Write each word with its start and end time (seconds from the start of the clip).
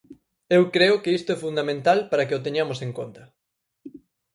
Eu 0.55 0.63
creo 0.75 0.95
que 1.03 1.13
isto 1.19 1.29
é 1.35 1.41
fundamental 1.45 1.99
para 2.09 2.25
que 2.27 2.37
o 2.37 2.43
teñamos 2.45 2.79
en 2.85 2.91
conta. 2.99 3.23